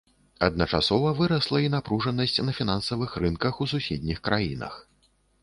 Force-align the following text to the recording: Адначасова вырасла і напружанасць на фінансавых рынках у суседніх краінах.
Адначасова 0.45 1.11
вырасла 1.19 1.61
і 1.65 1.69
напружанасць 1.75 2.41
на 2.47 2.57
фінансавых 2.61 3.11
рынках 3.25 3.61
у 3.67 3.69
суседніх 3.75 4.25
краінах. 4.31 4.73